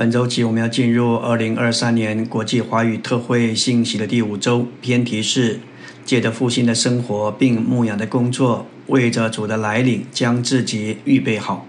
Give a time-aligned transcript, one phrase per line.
[0.00, 5.60] 本周起，我们要进入二零二三年国际华语特会信息的第五周，偏题是
[6.06, 11.66] 借着复兴的生活并牧养的工作，为着主的来临将自己预备好。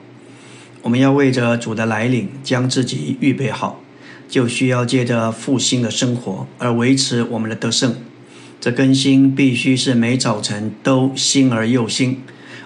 [0.81, 3.81] 我们要为着主的来临将自己预备好，
[4.29, 7.97] 就需要借着复兴的生活而维持我们的得胜。
[8.61, 12.21] 这更新必须是每早晨都新而又新。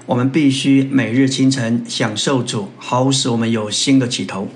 [0.06, 4.48] 我们必须每日清晨享受主，好使我们有新的起头。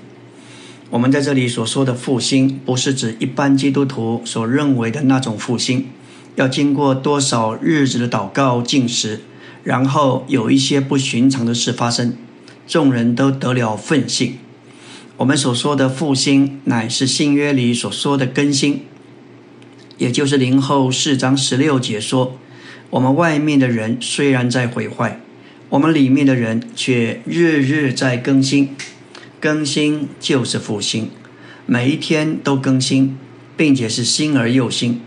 [0.90, 5.86] 我们在这里所说的复兴，不是指一般基督徒所认为的那种复兴，
[6.34, 9.20] 要经过多少日子的祷告进食，
[9.62, 12.14] 然后有一些不寻常的事发生，
[12.66, 14.38] 众人都得了奋兴。
[15.18, 18.82] 我们所说的复兴，乃是新约里所说的更新，
[19.96, 22.36] 也就是零后四章十六节说：
[22.90, 25.20] 我们外面的人虽然在毁坏，
[25.68, 28.70] 我们里面的人却日日在更新。
[29.40, 31.08] 更新就是复兴，
[31.64, 33.16] 每一天都更新，
[33.56, 35.00] 并且是新而又新。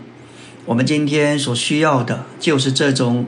[0.66, 3.26] 我们今天所需要的就是这种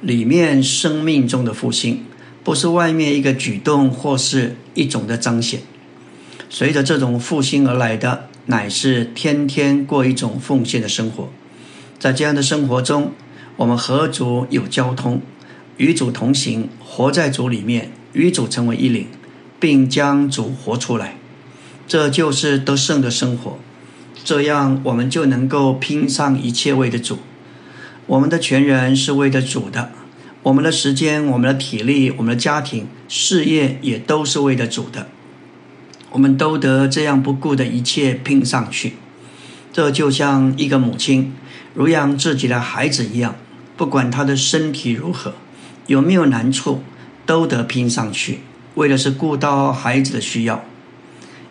[0.00, 2.02] 里面生命中的复兴，
[2.42, 5.60] 不是外面一个举动或是一种的彰显。
[6.50, 11.28] 随着这种复兴而来的，乃是天天过一种奉献的生活。
[12.00, 13.12] 在这样的生活中，
[13.56, 15.22] 我们和主有交通，
[15.76, 19.06] 与主同行，活在主里面，与主成为一领。
[19.60, 21.16] 并将主活出来，
[21.86, 23.58] 这就是得胜的生活。
[24.24, 27.18] 这样，我们就能够拼上一切为的主。
[28.06, 29.92] 我们的全人是为的主的，
[30.42, 35.08] 我们的时间、我们的体力、我们的家庭、事业也都是为的主的。
[36.10, 38.94] 我们都得这样不顾的一切拼上去。
[39.72, 41.34] 这就像一个母亲
[41.74, 43.36] 如养自己的孩子一样，
[43.76, 45.34] 不管他的身体如何，
[45.86, 46.82] 有没有难处，
[47.26, 48.40] 都得拼上去。
[48.78, 50.62] 为的是顾到孩子的需要，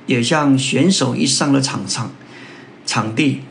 [0.05, 2.09] 也像选手一上了场上
[2.85, 3.41] 场地，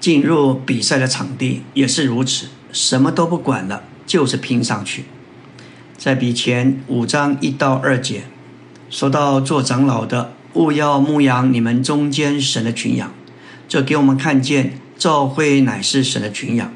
[0.00, 5.04] 进入比赛的场地也是如此，什么都不管了，就是拼上去。
[5.96, 8.24] 在比前五章一到二节，
[8.90, 13.12] 说到做长老的，勿要牧养你们中间神的群羊，
[13.68, 16.72] 这给我们看见教会乃是神的群羊，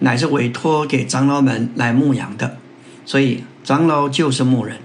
[0.00, 2.58] 乃是委托给长老们来牧养的，
[3.06, 4.76] 所以长老就是牧人。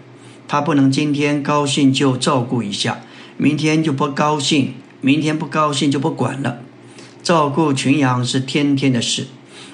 [0.48, 3.02] 他不能今天高兴就照顾一下，
[3.38, 6.60] 明天就不高兴，明天不高兴就不管了。
[7.22, 9.28] 照顾群羊是天天的事，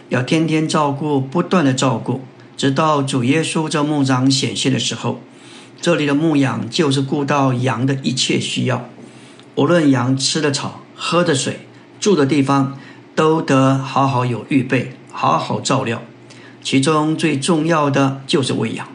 [0.10, 2.22] 要天天照顾，不断的照顾，
[2.58, 5.22] 直到主耶稣这牧长显现的时候。
[5.80, 8.90] 这里的牧养就是顾到羊的一切需要，
[9.56, 11.68] 无论羊吃的草、喝的水、
[12.00, 12.80] 住的地方，
[13.14, 16.02] 都得好好有预备，好好照料。
[16.64, 18.88] 其中最重要的就是喂养。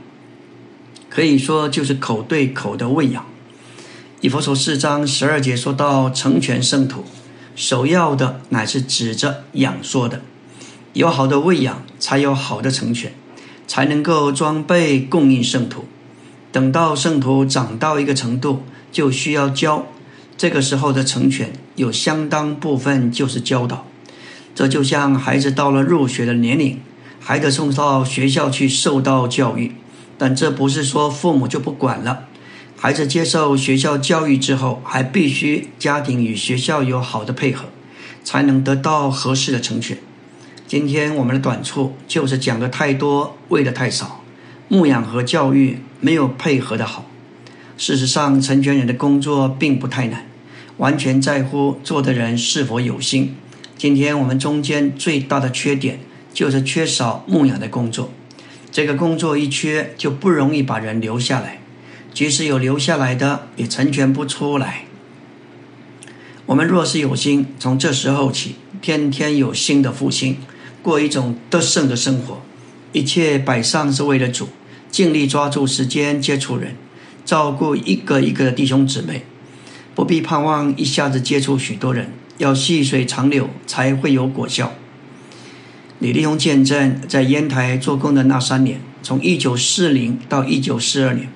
[1.09, 3.25] 可以说就是口对口的喂养。
[4.21, 7.05] 以佛所四章十二节说到成全圣徒，
[7.55, 10.21] 首要的乃是指着养说的，
[10.93, 13.13] 有好的喂养，才有好的成全，
[13.67, 15.85] 才能够装备供应圣徒。
[16.51, 19.87] 等到圣徒长到一个程度，就需要教。
[20.37, 23.87] 这个时候的成全有相当部分就是教导。
[24.55, 26.81] 这就像孩子到了入学的年龄，
[27.21, 29.75] 还得送到学校去受到教育。
[30.19, 32.25] 但这不是说父母就不管了，
[32.77, 37.67] 孩子接受学校教育之后，还必须家庭与学校有好的配合，
[38.25, 39.97] 才能得到合适的成全。
[40.67, 44.23] 今天我们的短处就是讲的太多，喂的太少，
[44.69, 47.07] 牧养和教育没有配合的好。
[47.77, 50.27] 事实上，成全人的工作并不太难，
[50.79, 53.37] 完全在乎做的人是否有心。
[53.77, 56.01] 今天我们中间最大的缺点
[56.35, 58.11] 就是缺少牧养的工作。
[58.79, 61.59] 这个工作一缺，就不容易把人留下来；
[62.15, 64.85] 即使有留下来的，也成全不出来。
[66.47, 70.37] 我们若是有心，从这时候起，天天有新的复兴，
[70.81, 72.41] 过一种得胜的生活，
[72.93, 74.49] 一切摆上是为了主，
[74.93, 76.77] 尽力抓住时间接触人，
[77.25, 79.25] 照顾一个一个弟兄姊妹，
[79.97, 84.73] 不必盼望一下子接触许多人，要细水长流，才会有果效。
[86.01, 91.29] 李立宏见证在烟台做工的那三年，从一九四零到一九四二年，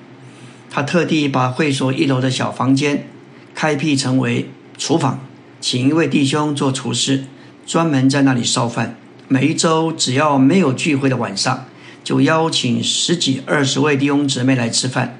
[0.69, 3.05] 他特地把会所一楼的小房间
[3.53, 5.19] 开辟成为厨房，
[5.59, 7.25] 请一位弟兄做厨师，
[7.67, 8.95] 专门在那里烧饭。
[9.27, 11.65] 每一周只要没有聚会的晚上，
[12.01, 15.19] 就邀请十几二十位弟兄姊妹来吃饭，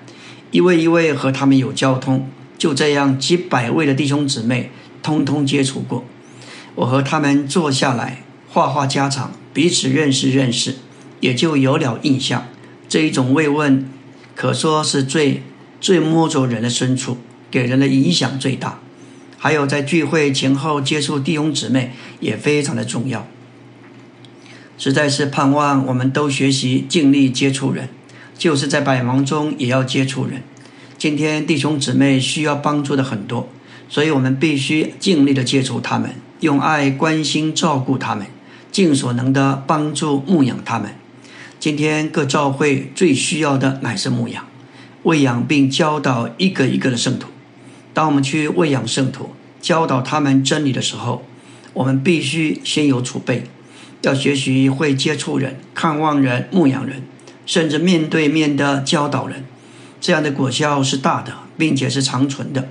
[0.52, 2.30] 一位一位和他们有交通。
[2.58, 6.06] 就这样几百位的弟兄姊妹通通接触过，
[6.76, 8.23] 我和他们坐下来。
[8.54, 10.76] 话话家常，彼此认识认识，
[11.22, 12.46] 也就有了印象。
[12.88, 13.90] 这一种慰问，
[14.36, 15.42] 可说是最
[15.82, 17.18] 最摸着人的深处，
[17.50, 18.80] 给人的影响最大。
[19.40, 23.26] 还有在聚会前后接触弟兄姊妹也非常的重要。
[24.78, 27.90] 实在是盼望我们都学习尽力接触人，
[28.38, 30.44] 就是在百忙中也要接触人。
[31.00, 33.50] 今天弟兄姊妹需要帮助的很多，
[33.90, 38.28] 所以我们必须尽力的接触他们，用爱关心照顾他们，
[38.74, 40.96] 尽所能的帮助牧养他们。
[41.60, 44.46] 今天各教会最需要的乃是牧养、
[45.04, 47.30] 喂养并教导一个一个的圣徒。
[47.94, 49.30] 当我们去喂养圣徒、
[49.62, 51.24] 教导他们真理的时候，
[51.74, 53.44] 我们必须先有储备，
[54.02, 57.04] 要学习会接触人、看望人、牧养人，
[57.46, 59.46] 甚至面对面的教导人。
[60.02, 62.68] 这样的果效是大的，并且是长存的。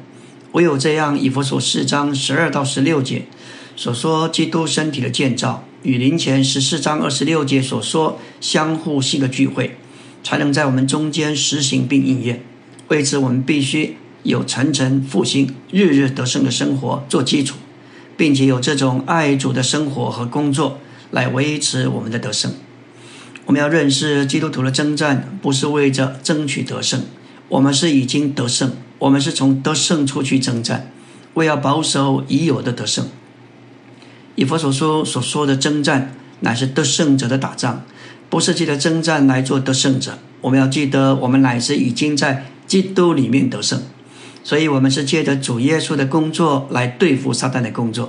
[0.50, 3.26] 唯有这样，以弗所四章十二到十六节
[3.74, 9.76] 所说基督身体的建造，与林前十四章二十六节所说相互性的聚会，
[10.22, 12.42] 才能在我们中间实行并应验。
[12.88, 13.96] 为此，我们必须。
[14.24, 17.56] 有层层复兴、日日得胜的生活做基础，
[18.16, 20.78] 并且有这种爱主的生活和工作
[21.10, 22.52] 来维持我们的得胜。
[23.46, 27.02] 我们要认识基督徒的征战不是为着争取得胜，
[27.48, 28.70] 我们是已经得胜，
[29.00, 30.92] 我们是从得胜出去征战，
[31.34, 33.08] 为要保守已有的得胜。
[34.34, 37.82] 以佛所说所说的征战，乃是得胜者的打仗，
[38.30, 40.18] 不是借着征战来做得胜者。
[40.40, 43.82] 我们要记得，我们乃是已经在基督里面得胜。
[44.42, 48.06] 所以，我们是借着主耶稣的工作来对付撒旦的工作；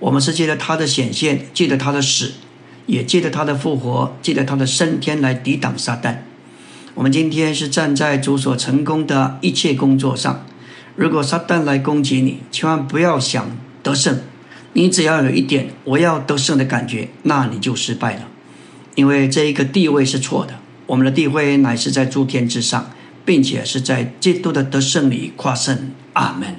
[0.00, 2.32] 我们是借着他的显现，借着他的死，
[2.86, 6.16] 也借着他的复活，借着他的升天来抵挡撒旦。
[6.94, 10.44] 我们今天是站在主所成功的一切工作上。
[10.96, 14.18] 如果撒旦来攻击你，千万不要想得胜。
[14.72, 18.28] 你只要有一点我要得胜的感觉，那你就失败了，
[18.94, 20.54] 因为这一个地位是错的。
[20.86, 22.90] 我们的地位乃是在诸天之上。
[23.22, 25.90] 并且是在基督的得胜里跨胜。
[26.14, 26.56] 阿门。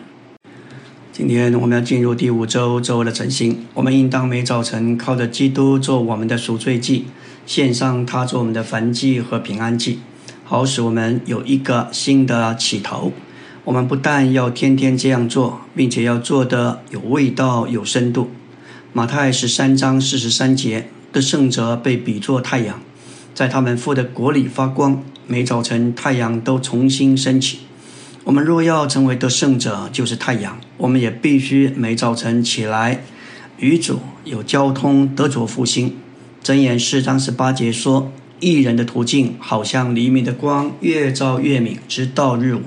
[1.12, 7.08] 今天我们要进入第五周周的晨星，我们应当每早晨靠着基督做我们的赎罪祭，
[7.46, 10.00] 献上他做我们的燔祭和平安祭，
[10.46, 13.12] 好使我们有一个新的起头。
[13.64, 18.32] 我们不但要天天这样做，并且要做的有味道、有深度。
[18.92, 22.82] 马太十三章四十三节的圣者被比作太阳，
[23.36, 25.04] 在他们父的国里发光。
[25.28, 27.60] 每早晨太阳都重新升起。
[28.24, 30.60] 我们若要成为得胜者，就是太阳。
[30.78, 33.04] 我们也必须每早晨起来，
[33.60, 35.96] 与主有交通，得着复兴。
[36.44, 38.12] 箴言四章十八节说
[38.42, 42.62] ：“一人的途径好像黎明的光，越照越明，直到日午。”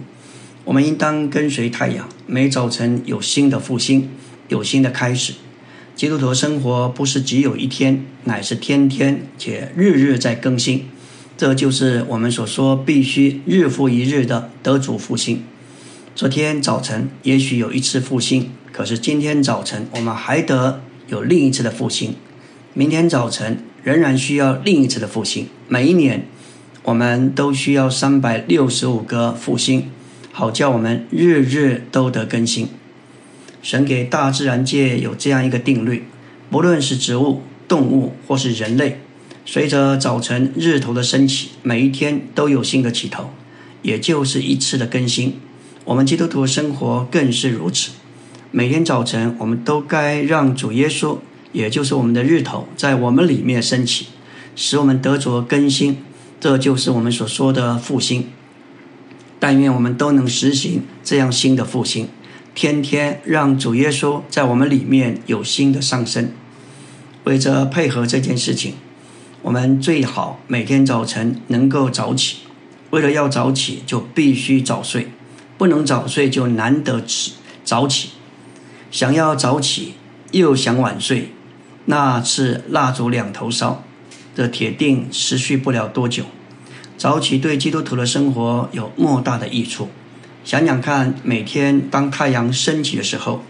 [0.65, 4.09] 我们应当跟随太阳，每早晨有新的复兴，
[4.49, 5.35] 有新的开始。
[5.95, 10.87] 基督徒生活不是只有一天，乃是天天且日日在更新。
[11.37, 15.43] 这就是我们所说必须日复一日的得主复兴。
[16.15, 22.15] 昨天早晨也许有一次复兴，可是今天早晨我们还得有另一次的复兴。
[22.73, 25.49] 明天早晨仍然需要另一次的复兴。
[25.69, 26.27] 每一年
[26.85, 29.91] 我们都需要三百六十五个复兴，
[30.37, 32.67] 好叫我们日日都得更新。
[33.63, 36.03] 神给大自然界有这样一个定律：
[36.51, 39.01] 不论是植物、动物或是人类。
[39.47, 43.31] 随着早晨日头的升起，每一天都有新的起头，
[43.83, 45.37] 也就是一次的更新。
[45.85, 47.93] 我们基督徒的生活更是如此。
[48.51, 51.19] 每天早晨，我们都该让主耶稣，
[51.53, 54.07] 也就是我们的日头，在我们里面升起，
[54.57, 55.99] 使我们得着更新。
[56.41, 58.27] 这就是我们所说的复兴。
[59.47, 62.09] 但愿我们都能实行这样新的复兴，
[62.55, 66.31] 天天让主耶稣在我们里面有新的上升。
[67.25, 68.73] 为着配合这件事情。
[69.43, 72.39] 我们最好每天早晨能够早起，
[72.89, 75.09] 为了要早起，就必须早睡，
[75.59, 78.13] 不能早睡就难得起早起。
[78.91, 79.93] 想要早起
[80.31, 81.33] 又想晚睡，
[81.85, 83.85] 那是蜡烛两头烧，
[84.35, 86.25] 这铁定持续不了多久。
[86.97, 89.89] 早起对基督徒的生活有莫大的益处。
[90.45, 93.43] 想想看，每天当太阳升起的时候，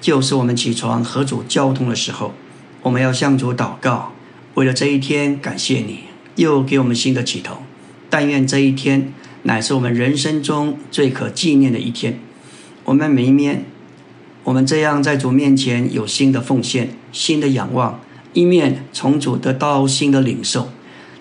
[0.00, 2.34] 就是我们起床和主交通的时候，
[2.82, 4.12] 我们要向主祷告。
[4.54, 6.00] 为了这一天，感谢你
[6.36, 7.56] 又给我们新的起头。
[8.08, 12.20] 但愿这一天乃是我们人生中最可纪念的一天。
[12.84, 13.64] 我们每一面，
[14.44, 18.00] 我们这样在主面前有新的奉献、新的仰望，
[18.32, 20.68] 一面从主得到新的领受，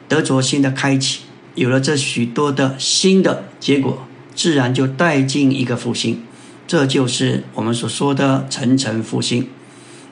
[0.07, 1.22] 得着新的开启。
[1.55, 6.21] 有了这许多的新的结果，自然就带进一个复兴。
[6.65, 9.49] 这就是我们所说的层层复兴，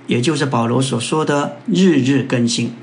[0.05, 2.73] 也就是保罗所说的日日更新。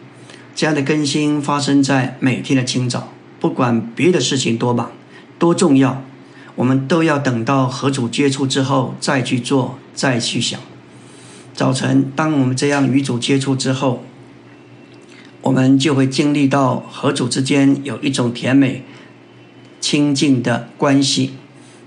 [0.54, 4.90] 这样的更新发生在每天的清早，不管别的事情多忙、
[5.38, 6.02] 多重要，
[6.56, 10.58] 我们都要等到和主接触之后再去做，再去想。
[11.54, 14.02] 早晨，当我们这样与主接触之后，
[15.48, 18.84] 我们就会经历到和主之间有一种甜美、
[19.80, 21.32] 亲近的关系。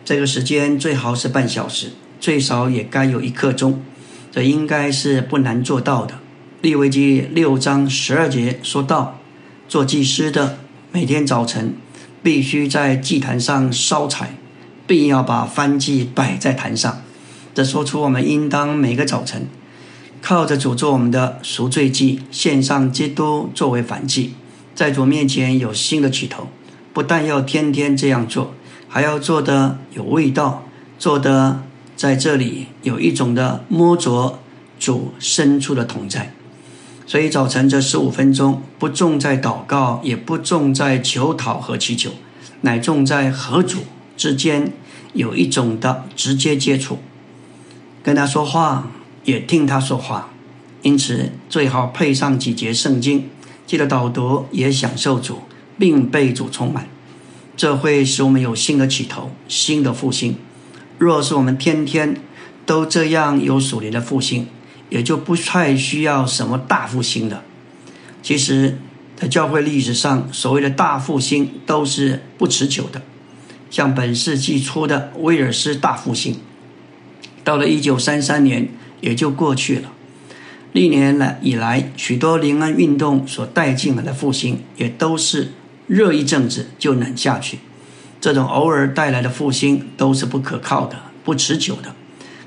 [0.03, 3.80] 这个时间最好是半小时，最少也该有一刻钟，
[4.32, 6.15] 这应该是不难做到的。
[6.62, 9.20] 利未记六章十二节说到，
[9.68, 10.58] 做祭司的
[10.91, 11.75] 每天早晨
[12.24, 14.36] 必须在祭坛上烧柴。
[14.88, 17.01] 并要把燔祭摆在坛上，
[17.53, 19.48] 这说出我们应当每个早晨
[20.21, 24.33] 靠着主做我们的赎罪祭，献上基督作为反祭，
[24.75, 26.47] 在主面前有新的起头。
[26.93, 28.53] 不但要天天这样做，
[28.87, 30.63] 还要做的有味道，
[30.99, 31.63] 做的
[31.95, 34.39] 在这里有一种的摸着
[34.79, 36.33] 主深处的同在。
[37.05, 42.11] 所以早晨这十五分钟不重在祷告，也不重在求讨和祈求，
[42.61, 43.79] 乃重在和主
[44.15, 44.71] 之间。
[45.13, 46.99] 有一种的直接接触，
[48.01, 48.89] 跟他说话，
[49.23, 50.29] 也听他说话，
[50.81, 53.29] 因此最好配上几节圣经，
[53.65, 55.39] 记得导读，也享受主，
[55.77, 56.87] 并被主充满，
[57.55, 60.35] 这会使我们有新的起头，新的复兴。
[60.97, 62.17] 若是我们天天
[62.65, 64.47] 都这样有属灵的复兴，
[64.89, 67.43] 也就不太需要什么大复兴了。
[68.21, 68.77] 其实，
[69.15, 73.01] 在教会历史上，所谓的大复兴都是不持久的。
[73.69, 76.35] 像本世纪初的威尔斯大复兴，
[77.43, 78.67] 到了一九三三年
[79.01, 79.91] 也就过去了。
[80.72, 85.51] 历年来以来，许多临安运动所带进来的复兴，也都是
[85.88, 87.60] 热一阵子就冷下去。
[88.22, 91.93] 这种偶尔带来的复兴都是不可靠的、不持久的。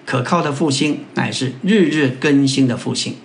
[0.06, 3.16] 可靠的复兴乃是日日更新的复兴。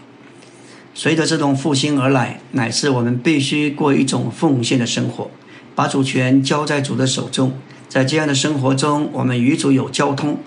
[0.93, 5.29] 随着这种复兴而来，乃是我们必须过一种奉献的生活，
[5.75, 7.53] 把主权交在主的手中。
[7.87, 10.39] 在这样的生活中，我们与主有交通，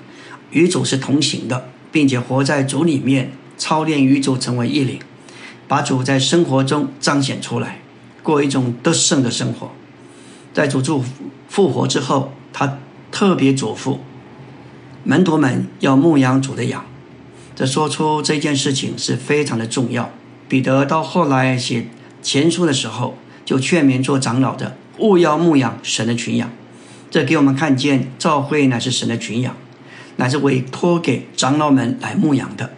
[0.51, 4.99] 与主是同行的，并且活在主里面，操练与主成为一灵，
[5.69, 7.81] 把主在生活中彰显出来，
[8.23, 9.71] 过一种得胜的生活。
[10.53, 11.05] 在主复
[11.49, 12.79] 复活之后，他
[13.11, 13.99] 特别嘱咐
[15.05, 16.85] 门徒们要牧养主的羊。
[17.55, 20.11] 这说出这件事情是非常的重要。
[20.49, 21.87] 彼得到后来写
[22.23, 26.51] 前书的时候，就劝勉做长老的勿要牧养神的群羊。
[27.11, 29.57] 这给我们看见，教会乃是神的群养，
[30.23, 32.71] 乃是委托给长老们来牧养的。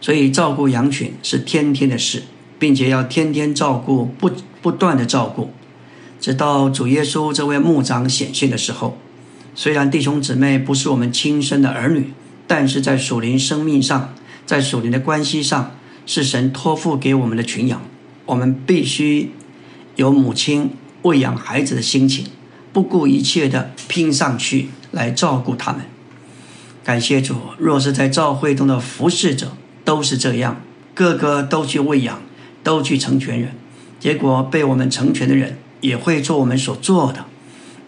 [0.00, 2.22] 所以照顾羊群是天天的事，
[2.56, 4.30] 并且要天天照顾，不
[4.62, 5.50] 不断的照顾，
[6.20, 8.96] 直到主耶稣这位牧长显现的时候。
[9.56, 12.12] 虽然弟兄姊妹不是我们亲生的儿女，
[12.46, 14.14] 但是在属灵生命上，
[14.46, 15.72] 在属灵的关系上，
[16.06, 17.82] 是神托付给我们的群养。
[18.26, 19.32] 我们必须
[19.96, 20.70] 有母亲
[21.02, 22.26] 喂养孩子的心情。
[22.72, 25.82] 不顾一切的拼上去来照顾他们，
[26.84, 27.34] 感谢主。
[27.56, 29.52] 若是在教会中的服侍者
[29.84, 30.60] 都是这样，
[30.94, 32.20] 个个都去喂养，
[32.62, 33.52] 都去成全人，
[33.98, 37.24] 结果被我们成全的人也会做我们所做的。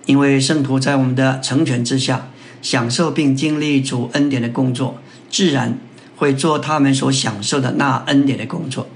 [0.07, 2.29] 因为圣徒在我们的成全之下，
[2.63, 4.99] 享受并经历主恩典的工作，
[5.29, 5.79] 自然
[6.17, 8.89] 会做他们所享受的那恩典的工作，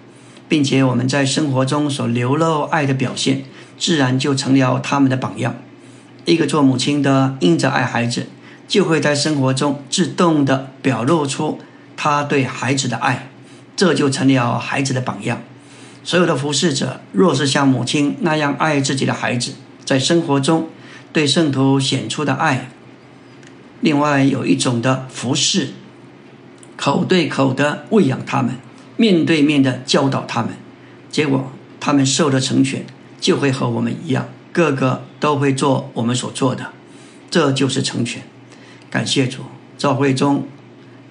[0.48, 3.42] 并且我们在生活中所流露爱的表现，
[3.76, 5.56] 自然就成了他们的榜样。
[6.24, 8.28] 一个做母亲的，因着爱孩子，
[8.70, 11.58] 就会在生活中自动的表露出
[11.96, 13.28] 他对孩子的爱，
[13.74, 15.42] 这就成了孩子的榜样。
[16.04, 20.68] 所有的服侍者，若是像母亲那样爱自己的孩子，在生活中
[21.12, 22.70] 对圣徒显出的爱，
[23.80, 25.70] 另外有一种的服侍，
[26.76, 28.54] 口对口的喂养他们，
[28.96, 30.50] 面对面的教导他们，
[31.10, 31.50] 结果
[31.80, 32.86] 他们受的成全，
[33.20, 34.28] 就会和我们一样。
[34.52, 36.70] 个个都会做我们所做的，
[37.28, 38.22] 这就是成全。
[38.90, 39.42] 感谢主，
[39.78, 40.48] 赵会中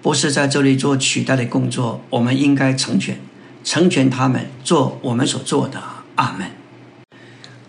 [0.01, 3.17] 不是在这里做取代的工作，我们应该成全，
[3.63, 5.81] 成全他们做我们所做的。
[6.15, 6.47] 阿门。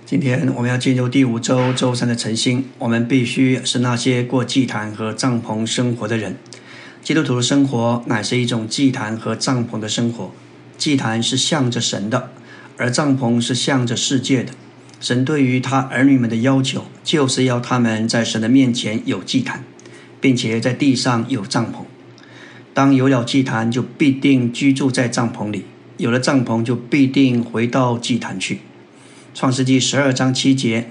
[0.05, 6.37] 今天我们要进入第五周周三的晨星，我们必须是那些过祭坛和帐篷生活的人。
[7.05, 10.33] 基督徒的生活乃是一种祭坛和帐篷的生活。
[10.77, 12.33] 祭坛是向着神的，
[12.77, 14.53] 而帐篷是向着世界的。
[14.99, 19.65] 神对于他儿女们的要求，就是要他们在神的面前有祭坛，
[20.21, 21.85] 并且在地上有帐篷。
[22.73, 25.63] 当有了祭坛，就必定居住在帐篷里；
[25.97, 28.61] 有了帐篷，就必定回到祭坛去。
[29.35, 30.89] 创世纪十二章七节，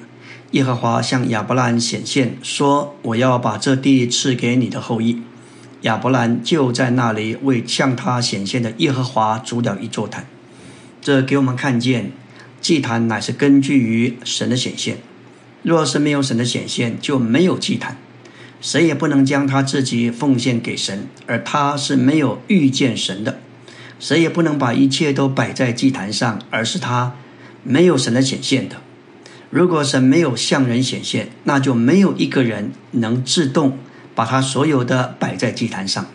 [0.51, 5.21] 耶和华向亚伯兰显现，说：“我要把这地赐给你的后裔。”
[5.83, 10.27] 亚伯兰就在那里为向他显现的耶和华筑了一座坛。
[11.01, 12.11] 这给我们看见。
[12.61, 14.97] 祭坛乃是根据于神的显现，
[15.63, 17.95] 若是没有神的显现，就没有祭坛，
[18.61, 23.39] 谁也不能将他自己奉献给神，而他是没有遇见神的。
[23.99, 27.15] 谁也不能把一切都摆在祭坛上，而是他
[27.63, 28.77] 没有神的显现的。
[29.49, 33.77] 如果神没有向人显现，那就没有一个人能自动
[34.13, 36.05] 把他所有的摆在祭坛上，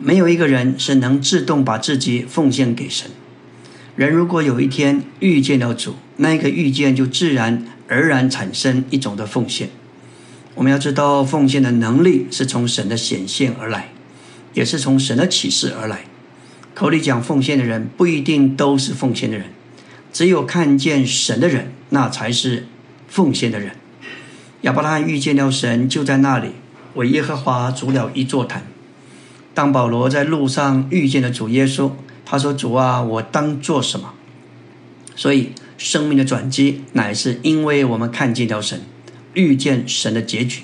[0.00, 3.10] 没有一个人是能自动把自己奉献给神。
[3.94, 9.68] 人如果有一天遇见了主，那个遇见就自然而然产生一种的奉献。
[10.56, 13.90] 我们要知道，奉献的能力是从神的显现而来，
[14.54, 16.06] 也是从神的启示而来。
[16.74, 19.48] 口里讲奉献的人不一定都是奉献的人，
[20.12, 22.66] 只有看见神的人，那才是
[23.06, 23.72] 奉献的人。
[24.62, 26.52] 亚伯拉罕遇见了神，就在那里
[26.94, 28.66] 为耶和华筑了一座坛。
[29.52, 31.90] 当保罗在路上遇见了主耶稣，
[32.24, 34.14] 他说：“主啊，我当做什么？”
[35.14, 38.80] 所以生命的转机乃是因为我们看见了神，
[39.36, 40.62] 遇见神的结局，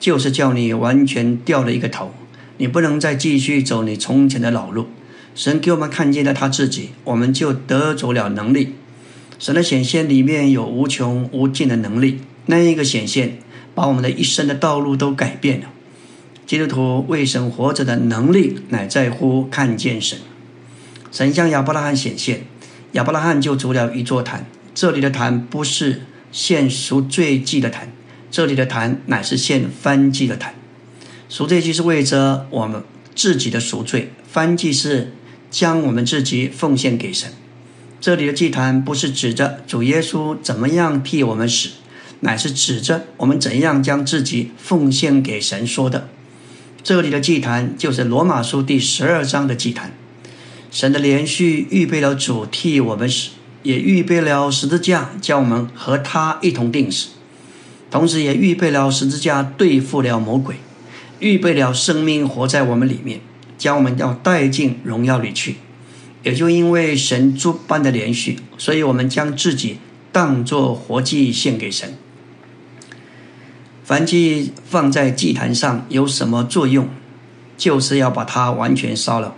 [0.00, 2.12] 就是叫你完全掉了一个头，
[2.56, 4.88] 你不能再继续走你从前的老路。
[5.34, 8.74] 神给我们看见了他自己，我们就得着了能力。
[9.38, 13.38] 神的显现里面有无穷无尽的能力，那一个显现
[13.74, 15.66] 把我们的一生的道路都改变了。
[16.44, 20.18] 基督徒为神活着的能力，乃在乎看见神。
[21.12, 22.46] 神向亚伯拉罕显现，
[22.92, 24.46] 亚伯拉罕就筑了一座坛。
[24.74, 27.92] 这里的坛不是献赎罪祭的坛，
[28.30, 30.54] 这里的坛乃是献翻祭的坛。
[31.28, 32.82] 赎罪祭是为着我们
[33.14, 35.12] 自己的赎罪，翻祭是。
[35.50, 37.32] 将我们自己奉献给神。
[38.02, 41.70] 这里的祭坛不是指着主耶稣怎么样替我们死，
[42.20, 46.10] 乃是指着我们怎样将自己奉献给神说的。
[46.82, 49.94] 这里的祭坛就是罗马书第十二章的祭坛。
[50.70, 53.30] 神的连续预备了主替我们死，
[53.62, 57.12] 也预备了十字架，将我们和他一同定死；
[57.90, 60.56] 同时也预备了十字架对付了魔鬼，
[61.20, 63.20] 预备了生命活在我们里面。
[63.58, 65.56] 将我们要带进荣耀里去，
[66.22, 69.78] 也就因为神诸般的连续，所以我们将自己
[70.12, 71.98] 当作活祭献给神。
[73.82, 76.88] 凡祭放在祭坛上有什么作用？
[77.56, 79.34] 就是要把它完全烧了。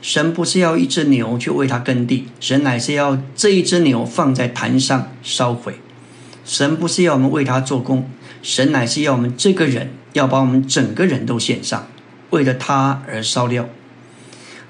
[0.00, 5.74] 神不是要一只牛去为它耕地，神乃是要这一只牛放在坛上烧毁。
[6.50, 8.10] 神不是要我们为他做工，
[8.42, 11.86] 神乃是要我们这个人要把我们整个人都献上。
[12.30, 13.68] 为了他而烧掉。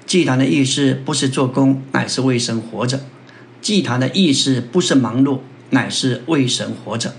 [0.05, 2.99] 祭坛的意思不是做工，乃是为神活着；
[3.63, 5.39] 祭坛的意思不是忙碌，
[5.71, 7.15] 乃是为神活着。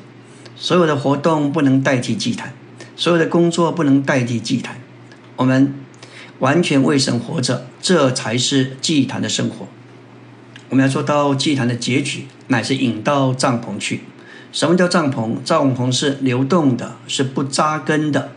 [0.55, 2.55] 所有的活动不能代替祭坛，
[2.95, 4.81] 所有的工作不能代替祭坛。
[5.35, 5.75] 我们
[6.39, 9.67] 完全为神活着，这才是祭坛的生活。
[10.69, 14.03] 我们要做到祭坛的结局，乃是引到帐篷去。
[14.53, 15.43] 什么叫帐篷？
[15.43, 18.33] 帐篷是流动的，是不扎根的。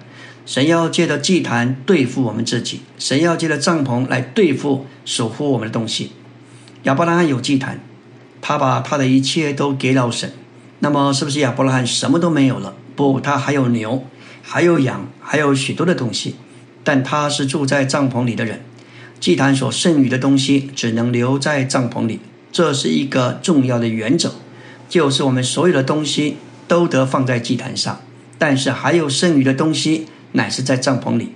[0.46, 6.14] 神要借着祭坛对付我们自己，神要借着帐篷来对付守护我们的东西。
[6.84, 7.82] 亚伯拉罕有祭坛，
[8.42, 10.32] 他把他的一切都给了神。
[10.80, 12.76] 那么，是不是亚伯拉罕什么都没有了？
[12.96, 14.06] 不，他还有牛，
[14.42, 16.36] 还有羊，还有许多的东西。
[16.84, 18.62] 但他是住在帐篷里的人，
[19.20, 22.20] 祭坛所剩余的东西只能留在帐篷里。
[22.52, 24.36] 这是一个重要的原则，
[24.96, 26.38] 就是我们所有的东西
[26.70, 28.00] 都得放在祭坛上，
[28.38, 30.08] 但是还有剩余的东西。
[30.32, 31.34] 乃是在帐篷里，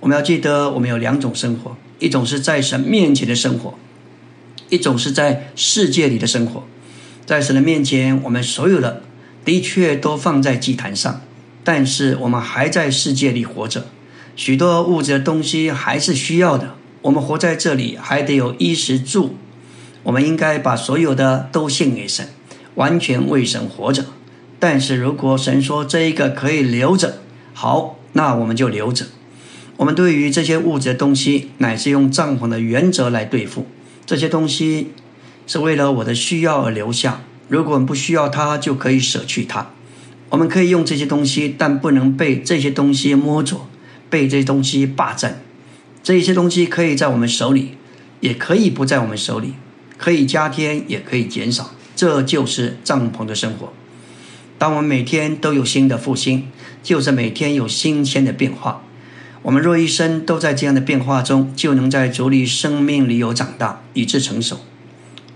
[0.00, 3.78] 我们要记得，我们有两种生活：一种是在神面前的生活，
[4.68, 6.64] 一种是在世界里的生活。
[7.24, 9.02] 在神的面前，我们所有的
[9.42, 11.22] 的确都放在祭坛上，
[11.64, 13.86] 但是我们还在世界里活着，
[14.36, 16.74] 许多物质的东西还是需要的。
[17.00, 19.36] 我们活在这里，还得有衣食住。
[20.02, 22.28] 我们应该把所有的都献给神，
[22.74, 24.06] 完全为神活着。
[24.58, 27.18] 但是如果神说这一个可以留着，
[27.52, 27.98] 好。
[28.14, 29.06] 那我们就留着。
[29.78, 33.66] 我们对于这些物质的东西，乃是用帐篷的原则来对付。
[34.04, 34.92] 这些东西
[35.46, 37.22] 是为了我的需要而留下。
[37.48, 39.70] 如果我们不需要它，就可以舍去它。
[40.28, 43.66] 我们可以用这些东西，但不能被这些东西摸着，
[44.10, 45.40] 被这些东西霸占。
[46.02, 47.76] 这些东西可以在我们手里，
[48.20, 49.54] 也可以不在我们手里，
[49.96, 51.70] 可以加添，也可以减少。
[51.96, 53.72] 这就是帐篷的生活。
[54.58, 56.48] 当我们每天都有新的复兴。
[56.82, 58.82] 就是每天有新鲜的变化。
[59.42, 64.58] 我们若一生都在这样的变化中，就能在主里生命里有长大，以致成熟。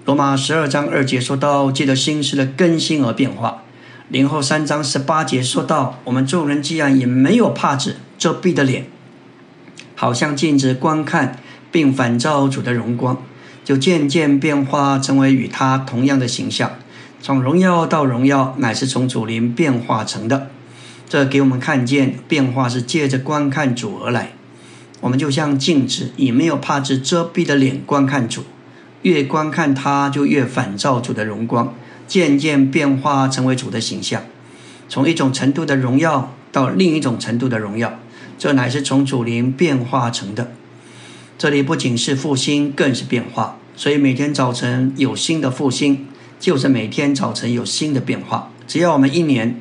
[0.05, 3.63] 罗马十二章二节说到，借着心事的更新而变化。
[4.09, 8.87] 零后三章十八节说到，我们众人既然也没有帕子遮蔽的脸，
[9.95, 11.39] 好像镜子观看
[11.71, 13.23] 并反照主的荣光，
[13.67, 16.77] 就渐渐变化成为与他同样的形象。
[17.21, 20.51] 从荣耀到荣耀，乃是从主灵变化成的。
[21.09, 24.35] 这给我们看见变化是借着观看主而来。
[25.01, 28.45] 我们就像镜子，以没有帕子遮蔽的脸观看主，
[29.03, 31.75] 越观看他，就越反照主的荣光，
[32.07, 34.23] 渐渐变化成为主的形象。
[34.89, 37.99] 从一种程度的荣耀到另一种程度的荣耀，
[38.39, 40.53] 这乃是从主灵变化成的。
[41.39, 43.59] 这里不仅是复兴，更是变化。
[43.77, 46.07] 所以每天早晨有新的复兴，
[46.41, 48.51] 就是每天早晨有新的变化。
[48.67, 49.61] 只要我们一年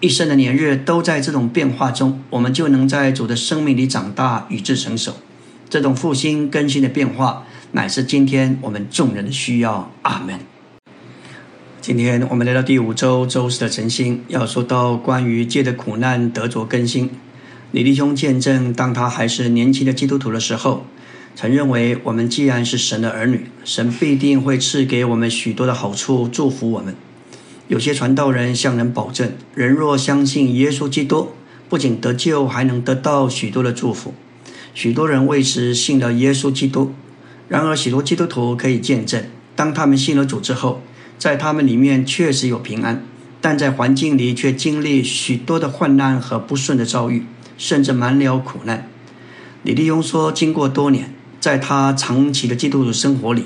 [0.00, 5.14] 一生的年日都在这种变化中，我们就能在主的生命里长大，与之成熟。
[5.70, 9.90] 这种复兴更新的变化，乃是今天我们众人的需要。
[10.02, 10.38] 阿门。
[11.80, 17.08] 今天我们来到第五周周四的晨星，要说到关于借的苦难得着更新。
[17.70, 20.84] 李弟兄见证，当他还是年轻的基督徒的时候。
[21.34, 26.94] 曾认为，我们既然是神的儿女，神必定会赐给我们许多的好处，祝福我们。
[27.68, 31.28] 有些传道人向人保证，人若相信耶稣基督，
[31.68, 34.14] 不仅得救，还能得到许多的祝福。
[34.74, 36.92] 许多人为此信了耶稣基督。
[37.48, 40.82] 然而，许多基督徒可以见证，当他们信了主之后，
[41.18, 43.04] 在他们里面确实有平安，
[43.40, 47.24] 但在环境里却经历许多的患难和不顺的遭遇，
[47.56, 48.88] 甚至满了苦难。
[49.62, 53.44] 李立庸说：“经过多年。”在他长期的基督徒生活里，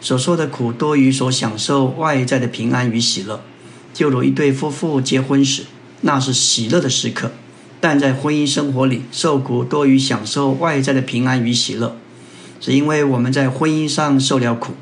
[0.00, 3.40] 所受的苦多于所享受外在的平安与喜乐。
[3.94, 5.64] 就如一对夫妇结婚时，
[6.02, 7.28] 那是喜乐的时刻；
[7.80, 11.96] 但在婚姻生活里，受苦多于享受外在的平安与喜乐，
[12.60, 14.74] 是因为我们在婚姻上受了苦。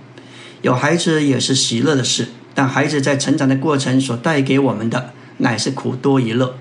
[0.63, 6.57] 有孩子也是喜乐的事，但孩子在成长的过程所带给我们的，乃是苦多于乐。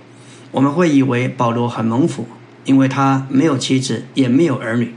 [0.52, 2.28] 我们会以为保罗很蒙福，
[2.64, 4.94] 因为他没有妻子，也没有儿女。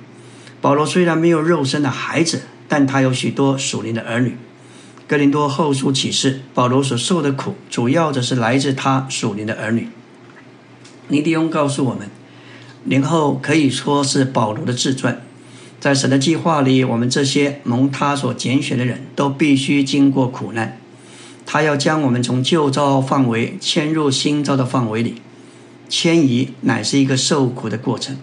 [0.60, 4.36] 保罗虽然没有肉身的孩子，但他有许多属灵的儿女。
[5.06, 9.88] 哥林多后书启示，保罗所受的苦，主要的是来自他属灵的儿女。
[11.08, 12.10] 尼迪翁告诉我们，
[12.84, 15.22] 年后可以说是保罗的自传。
[15.80, 20.78] 在神的计划里，我们这些蒙他所拣选的人都必须经过苦难。
[21.46, 25.22] 他要将我们从旧造范围迁入新造的范围里，
[25.88, 28.18] 迁移乃是一个受苦的过程。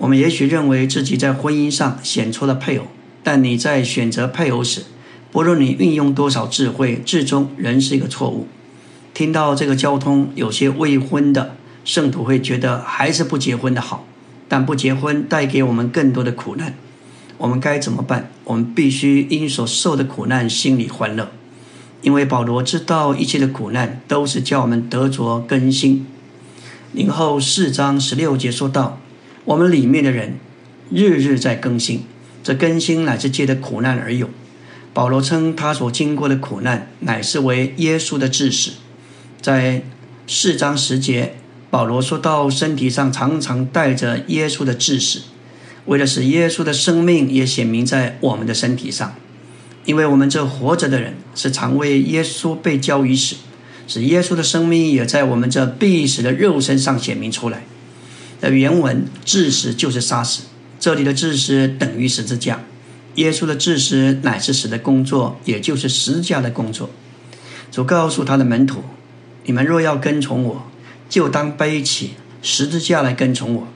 [0.00, 2.86] 我们也许认为自己在婚姻上选错了配偶，
[3.22, 4.84] 但你在选择配偶时，
[5.30, 8.48] 不论你运用多少智慧，最终仍是一个错误。
[9.12, 14.06] 听到这个交通，有些未婚的圣徒会觉得还是不结婚的好，
[14.48, 16.74] 但不结婚带给我们更多的苦难。
[17.36, 18.30] 我们该怎么办？
[18.44, 21.30] 我们必须因所受的苦难心里欢乐，
[22.00, 26.06] 因为保罗知道一切的苦难都是叫我们得着更新。
[26.92, 28.98] 零后四章十六节说道。
[29.50, 30.38] 我们里面的人
[30.92, 32.04] 日日在更新，
[32.44, 34.30] 这更新乃是借着苦难而有。
[34.94, 38.74] 保罗称他所经过的苦难乃是为耶稣的致死。
[39.40, 39.82] 在
[40.28, 41.34] 四章十节，
[41.68, 45.22] 保罗说到身体上常常带着耶稣的致死，
[45.86, 49.16] 为了使耶稣的生命也显明在我们的身体上，
[49.84, 53.34] 因为我们这活着的人是常为耶稣被交于死，
[53.88, 57.64] 使耶稣的生命也在我们这必死的肉身上显明出来。
[58.40, 60.42] 的原文致死就是杀死，
[60.78, 62.60] 这里的致死等于十字架。
[63.16, 66.88] 耶稣的致死乃是死的工作，也就是十字架的工作。
[67.70, 68.82] 主告诉他的门徒
[69.44, 70.70] ：“你们若要跟从我，
[71.08, 73.68] 就当背起十字架来跟从我。”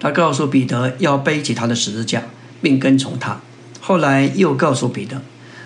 [0.00, 2.22] 他告诉彼得要背起他的十字架，
[2.62, 3.40] 并跟从他。
[3.80, 5.22] 后来又告诉彼得：“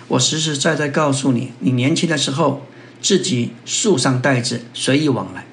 [0.09, 2.65] 我实实在在告诉你，你年轻的时候
[2.99, 5.45] 自己束上带子，随意往来。”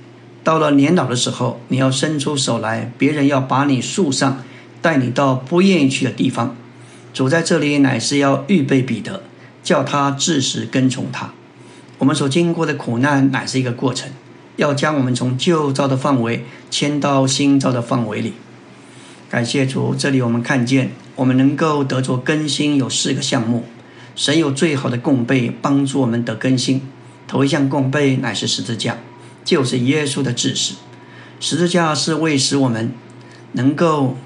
[0.42, 4.42] 到了年老的时候，你要伸出手来，别人要把你束上，
[4.81, 6.57] 带你到不愿意去的地方。
[7.12, 9.22] 主在这里乃是要预备彼得，
[9.62, 11.33] 叫他至死跟从他。
[11.98, 14.11] 我们所经过的苦难乃是一个过程，
[14.57, 18.33] 要将我们从旧造的范围迁到新造的范围里。
[19.29, 23.64] 感谢主，这里我们看见，我们能够得着更新有四个项目。
[24.16, 26.81] 神有最好的供备，帮助我们得更新。
[27.29, 28.96] 头一项供备乃是十字架。
[29.44, 30.74] 就是耶稣的致死，
[31.40, 32.92] 十字架是为使我们
[33.53, 34.16] 能够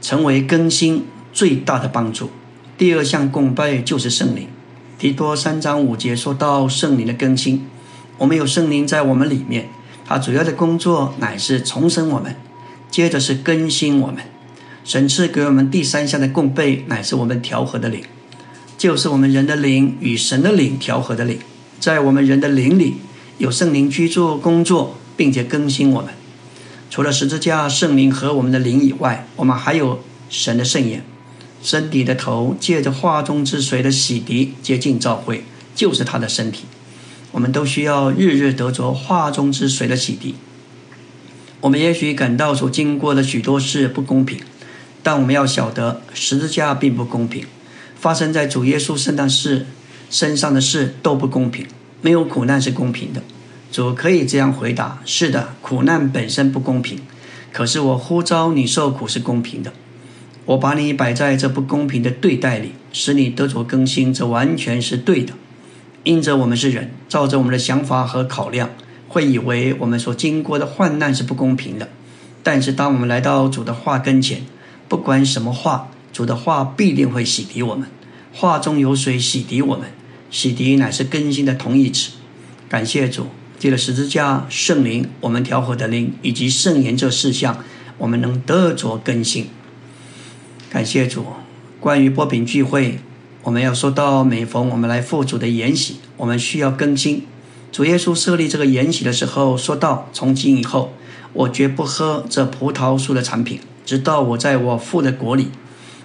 [0.00, 2.30] 成为更新最大的帮助。
[2.78, 4.48] 第二项供拜就是圣灵。
[4.98, 7.66] 提多三章五节说到圣灵的更新，
[8.16, 9.68] 我们有圣灵在我们里面，
[10.06, 12.34] 他主要的工作乃是重生我们，
[12.90, 14.22] 接着是更新我们。
[14.84, 18.02] 神赐给我们第三项的供备，乃是我们调和的灵，
[18.78, 21.38] 就是我们人的灵与神的灵调和的灵，
[21.78, 22.98] 在我们人的灵里。
[23.38, 26.14] 有圣灵居住、工作，并且更新我们。
[26.88, 31.04] 除了十字架、圣灵和我们的灵以外，我们还有神的圣言。
[31.62, 35.44] 身体的头借着化中之水的洗涤，接近教会，
[35.74, 36.64] 就是他的身体。
[37.32, 40.34] 我们都需要日日得着化中之水的洗涤。
[41.60, 44.38] 我们也许感到所经过的许多事不公平，
[45.02, 47.44] 但我们要晓得十字架并不公平。
[47.98, 49.66] 发生在主耶稣圣诞事
[50.08, 51.66] 身上的事都不公平，
[52.00, 53.22] 没有苦难是公平的。
[53.72, 57.00] 主可以这样回答：是的，苦难本身不公平，
[57.52, 59.72] 可是我呼召你受苦是公平的。
[60.46, 65.34] 我把你摆在这不公平的对待里，使你得着更新，这完全是对的。
[66.04, 68.70] 因着我们是人，照着我们的想法和考量，
[69.08, 71.88] 会以为我们所经过的患难是不公平的。
[72.44, 74.42] 但是，当我们来到主的话跟前，
[74.88, 77.88] 不管什么话，主的话必定会洗涤我们。
[78.32, 79.88] 话中有水洗涤我们，
[80.30, 82.12] 洗涤乃是更新的同义词。
[82.68, 87.64] 感谢主，借了十字架、圣灵、我们调和的灵以及圣言这四项，
[87.98, 89.48] 我们能得着更新。
[90.68, 91.24] 感谢主，
[91.80, 92.98] 关于波饼聚会。
[93.44, 97.24] 我们要说到每逢我们来父主的筵席，我们需要更新。
[97.70, 100.92] 主耶稣设立这个筵席的时候，说到：从今以后，
[101.32, 105.50] 我绝不喝这葡萄树的产品，直到我在我父的国里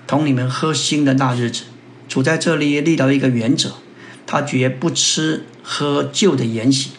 [0.05, 1.63] 同你们喝新的那日子。
[2.07, 3.73] 主在这里立到一个原则，
[4.31, 6.91] 他绝不吃喝旧的筵席。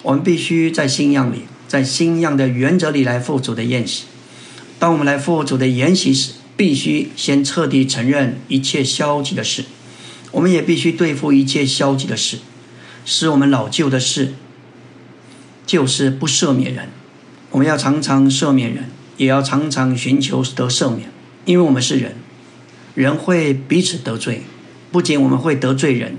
[0.00, 4.04] 我们必须在新样里，在新样的原则里来父主的宴席。
[4.78, 9.66] 当我们来父主的筵席时，必须先彻底承认一切消极的事。
[10.30, 12.38] 我们也必须对付一切消极的事，
[13.04, 14.32] 使我们老旧的事，
[15.66, 16.88] 就是不赦免人。
[17.50, 21.10] 我们要常常赦免人，也要常常寻求得赦免，
[21.44, 22.14] 因为我们是人，
[22.94, 24.44] 人会彼此得罪。
[24.90, 26.16] 不仅我们会得罪人，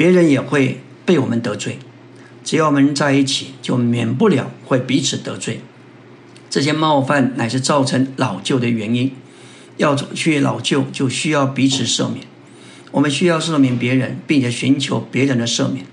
[0.00, 1.78] 别人也会被我们得罪。
[2.42, 5.60] 只要我们在一起，就免不了会彼此得罪。
[6.48, 9.12] 这些冒犯乃是造成老旧的原因。
[9.76, 12.24] 要去老旧，就需要彼此赦免。
[12.92, 15.84] 我们需要赦免别人，并且寻求别人的赦免。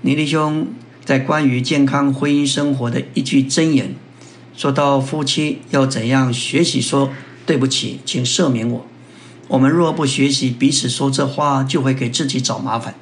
[0.00, 0.66] 尼弟兄
[1.04, 3.94] 在关于健康婚姻生活的一句箴言，
[4.56, 7.12] 说到夫妻要怎样学习说
[7.46, 8.84] 对不起，请赦免我。
[9.46, 12.96] 我们若不学习彼此说这话，就会给自己找麻烦。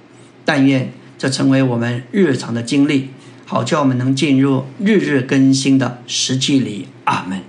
[0.46, 3.08] 但愿这成为我们日常的经历，
[3.44, 6.86] 好叫我们能进入日日更新的实际里。
[7.04, 7.42] 阿门。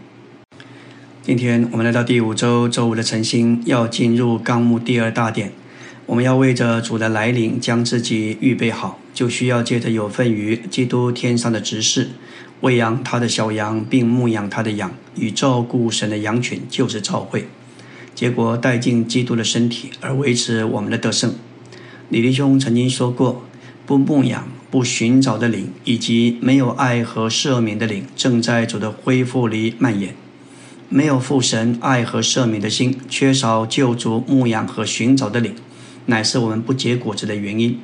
[1.21, 5.51] 今天我们来到第五周周五的晨星，要进入纲目第二大点。
[6.07, 12.09] 我们要为着主的来临将自己预备好，就需要借着有份于基督天上的执事，
[12.61, 17.47] 喂养他的小羊，并牧养他的羊，与照顾神的羊群，就是召会。
[18.15, 21.35] 结果带进基督的身体，而维持我们的得胜。
[22.09, 23.43] 李弟兄曾经说过：
[23.85, 30.15] 不牧养、不寻找的灵，以及没有爱和赦免的灵，正在主的恢复里蔓延。
[30.87, 35.53] 没有父神爱和赦免的心，缺少救主牧养和寻找的灵。
[36.05, 37.77] 乃是我们不结果子的原因。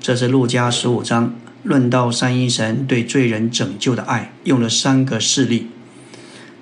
[0.00, 5.66] 这是路加十五章论到三一神对罪人拯救的爱，用了三个事例。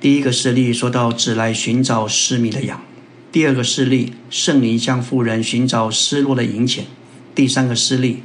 [0.01, 2.79] 第一个事例说到只来寻找失迷的羊；
[3.31, 6.85] 第二个事例，圣灵向妇人寻找失落的银钱；
[7.35, 8.23] 第三个事例，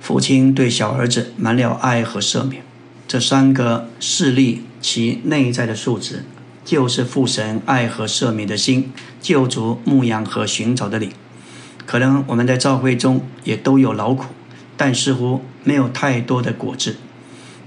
[0.00, 2.64] 父亲对小儿子满了爱和赦免。
[3.06, 6.24] 这三个事例其内在的素质，
[6.64, 11.12] 就是父神爱和赦免的心，救主牧养和寻找的灵。
[11.86, 14.26] 可能我们在教会中也都有劳苦，
[14.76, 16.96] 但似乎没有太多的果子。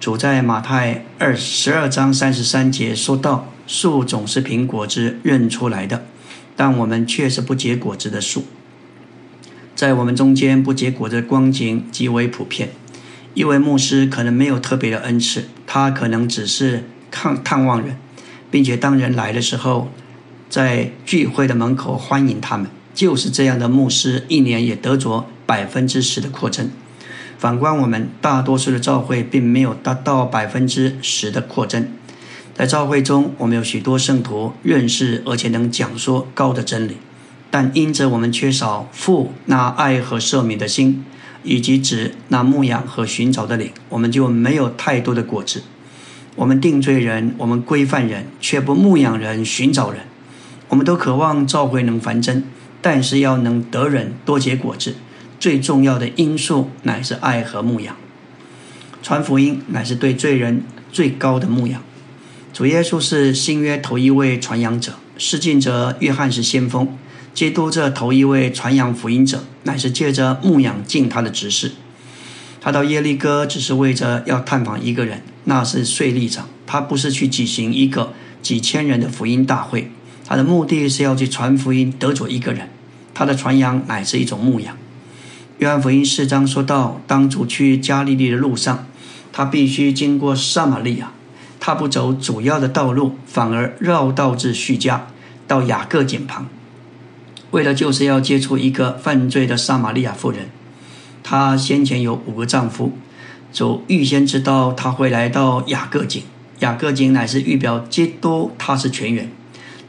[0.02, 6.06] 主在马太二十二章三十三节说道：“树总是凭果子认出来的，
[6.56, 8.46] 但我们却是不结果子的树。”
[9.76, 12.70] 在我们中间不结果的光景极为普遍。
[13.34, 17.98] 一位牧师可能没有特别的恩赐，他可能只是看探望人，
[18.52, 19.90] 并且当人来的时候，
[20.48, 22.68] 在聚会的门口欢迎他们。
[22.94, 26.70] 就是这样的牧师，一年也得着百分之十的扩增。
[27.40, 31.88] 反观我们大多数的教会，并没有达到百分之十的扩增。
[32.56, 36.98] 在教会中，我们有许多圣徒认识而且能讲说高的真理，
[37.50, 41.04] 但因着我们缺少父那爱和赦免的心，
[41.44, 45.64] 以及指那牧养和寻找的灵，我们就没有太多的果子。
[46.36, 50.02] 我们定罪人，我们规范人，却不牧养人、寻找人。
[50.70, 52.44] 我们都渴望教会能繁增。
[52.82, 54.96] 但是要能得人多结果子，
[55.40, 57.96] 最重要的因素乃是爱和牧养。
[59.02, 61.82] 传福音乃是对罪人最高的牧养。
[62.54, 66.88] 主耶稣是新约头一位传扬者，施浸者约翰是先锋。
[67.34, 71.72] 基督这头一位传扬福音者，乃是借着牧养尽他的职事。
[72.62, 76.48] 他到耶利哥只是为着要探访一个人，那是税吏长。
[76.68, 78.14] 他不是去举行一个
[78.44, 79.92] 几千人的福音大会。
[80.24, 82.70] 他的目的是要去传福音，得着一个人。
[83.16, 84.78] 他的传扬乃是一种牧养。
[85.58, 88.86] 约翰福音四章说到，当主去加利利的路上，
[89.32, 91.12] 他必须经过撒玛利亚，
[91.66, 95.08] 他不走主要的道路，反而绕道至叙家，
[95.48, 96.46] 到雅各井旁，
[97.52, 100.50] 为了就是要接触一个犯罪的撒玛利亚妇人。
[101.24, 102.92] 她先前有五个丈夫，
[103.54, 106.24] 主预先知道她会来到雅各井。
[106.60, 109.32] 雅各井乃是预表基督，他是全员，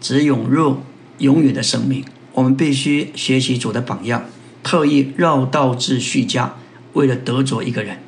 [0.01, 0.79] 只涌入
[1.19, 2.05] 永远的生命。
[2.35, 4.23] 我们必须学习主的榜样，
[4.63, 6.55] 特意绕道至叙家，
[6.93, 7.99] 为了得着一个人。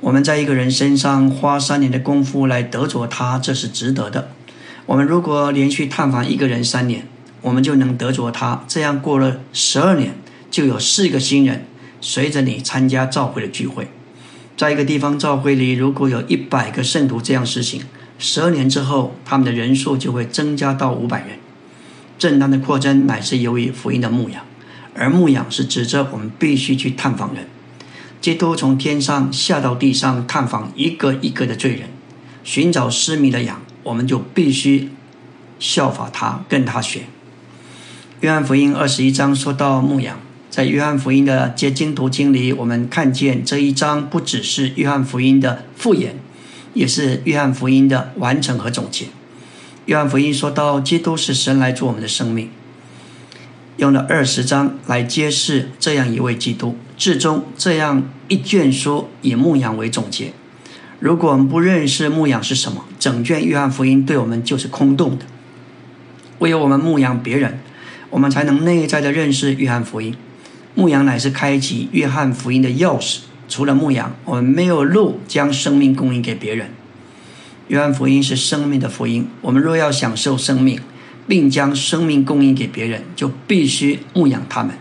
[0.00, 4.30] 我们在一个人身上花三年的功夫来得着他，这是值得的。
[4.86, 7.06] 我们如果连续探访一个人三年，
[7.42, 8.64] 我们就能得着他。
[8.66, 10.14] 这样过了十二年，
[10.50, 11.66] 就有四个新人
[12.00, 13.88] 随着你参加召会的聚会。
[14.56, 17.82] 在一个地方召会里，如果有一百个圣徒这样实行，
[18.18, 21.38] 十二年之后，他们的人数就会增加到五百人。
[22.18, 24.42] 正当的扩增乃是由于福音的牧养，
[24.94, 27.46] 而牧养是指着我们必须去探访人。
[28.20, 31.88] 基督从天上下到地上探访一个一个的罪人，
[32.44, 34.90] 寻找失迷的羊，我们就必须
[35.58, 37.02] 效法他，跟他学。
[38.20, 40.18] 约翰福音二十一章说到牧羊。
[40.50, 46.16] 在约翰福音的结经读经里，我们看见这一章不只是约翰福音的复言，
[46.74, 49.06] 也是约翰福音的完成和总结。
[49.86, 52.50] 约翰福音说到，基督是神来做我们的生命，
[53.80, 56.76] 用了二十章来揭示这样一位基督。
[56.98, 60.32] 至终，这样一卷书以牧养为总结。
[60.98, 65.24] 如果我们不认识牧养是什么，整卷约翰福音对我们就是空洞的。
[66.40, 67.58] 唯有我们牧养别人，
[68.10, 70.14] 我们才能内在的认识约翰福音。
[70.74, 73.20] 牧羊乃是开启约翰福音的钥匙。
[73.48, 76.68] 除了牧羊，我们没有路将生命供应给别人。
[77.68, 79.26] 约翰福音是生命的福音。
[79.40, 80.78] 我们若要享受生命，
[81.26, 84.74] 并将生命供应给别人，就必须牧养他们。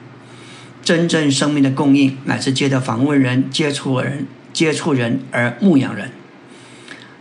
[0.84, 6.12] 真正生命的供应，乃是借着访问人、接触人、接触人而牧养人。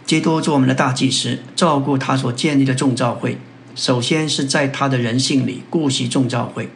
[0.06, 3.36] 基督做我们的大祭司，照顾他所建立的众教会。
[3.74, 6.70] 首先是在他的人性里顾惜众教会。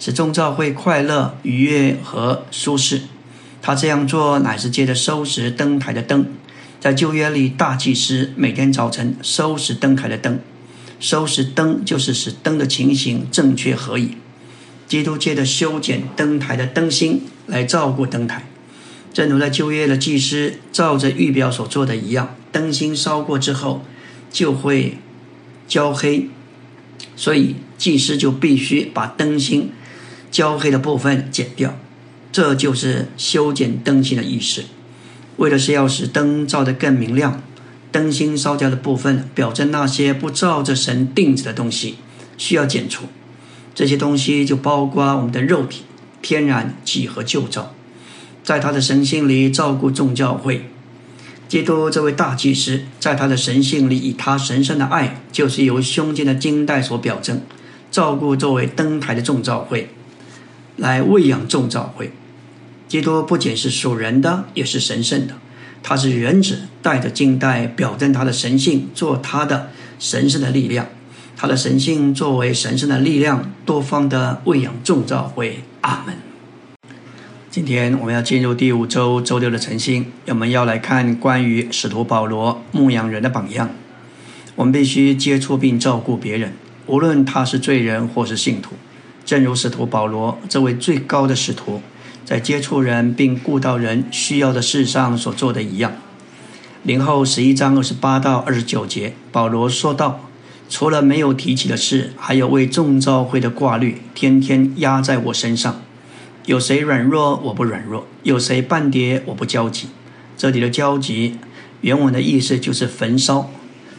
[0.00, 3.02] 使众教会快乐、愉悦和舒适。
[3.60, 6.26] 他这样做乃是借着收拾灯台的灯。
[6.80, 10.40] 在旧约里，大祭司每天早晨收拾灯台的灯。
[11.02, 14.16] 收拾灯就是使灯的情形正确合宜。
[14.86, 18.46] 基督借着修剪灯台的灯芯来照顾灯台，
[19.12, 23.84] 正如在旧约的祭司照着预表所做的一样，灯芯烧过之后
[24.30, 24.98] 就会
[25.66, 26.28] 焦黑，
[27.16, 29.72] 所以祭司就必须把灯芯。
[30.30, 31.76] 焦黑的部分剪掉，
[32.30, 34.62] 这就是修剪灯芯的意思。
[35.38, 37.42] 为的是要使灯照得更明亮，
[37.92, 41.96] 灯芯烧焦的部分表征那些不照着神定旨的东西，
[42.38, 43.04] 需要剪除。
[43.74, 45.82] 这些东西就包括我们的肉体、
[46.20, 47.74] 天然几何旧造，
[48.42, 50.68] 在他的神性里照顾众教会。
[51.48, 57.42] 基督这位大祭司，在他的神性里以他神圣的爱，就是由胸襟的金带所表征，
[57.90, 59.90] 照顾作为灯台的众教会。
[60.76, 62.10] 来喂养众教会，
[62.88, 65.34] 基督不仅是属人的，也是神圣的。
[65.82, 70.86] 他是原子，带着金带，表征他的神性，做他的神圣的力量。
[71.36, 75.64] 他的神性作为神圣的力量，多方的喂养众教会。
[75.80, 76.14] 阿门。
[77.50, 83.68] 今天我们要进入第五周周六的晨星，我们要来看关于使徒保罗牧羊人的榜样。
[84.54, 86.52] 我们必须接触并照顾别人，
[86.86, 88.76] 无论他是罪人或是信徒。
[89.24, 91.82] 正如使徒保罗这位最高的使徒，
[92.32, 95.92] 在接触人并顾到人需要的事上所做的一样。
[96.82, 100.30] 零后十一章二十八到二十九节，保罗说道
[100.70, 105.82] ：“除了没有提起的事，还有为众召会的挂虑，天天压在我身上。
[106.46, 109.88] 有谁软弱，我不软弱；有谁半跌，我不焦急。”
[110.38, 111.36] 这里的焦急，
[111.82, 113.50] 原文的意思就是焚烧。